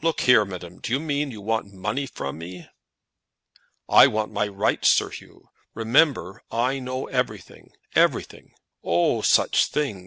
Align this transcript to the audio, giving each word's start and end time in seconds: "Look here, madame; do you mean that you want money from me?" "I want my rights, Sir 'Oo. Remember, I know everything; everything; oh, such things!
"Look 0.00 0.22
here, 0.22 0.46
madame; 0.46 0.78
do 0.78 0.94
you 0.94 0.98
mean 0.98 1.28
that 1.28 1.32
you 1.34 1.42
want 1.42 1.74
money 1.74 2.06
from 2.06 2.38
me?" 2.38 2.70
"I 3.86 4.06
want 4.06 4.32
my 4.32 4.48
rights, 4.48 4.90
Sir 4.90 5.10
'Oo. 5.22 5.50
Remember, 5.74 6.40
I 6.50 6.78
know 6.78 7.06
everything; 7.08 7.72
everything; 7.94 8.54
oh, 8.82 9.20
such 9.20 9.66
things! 9.66 10.06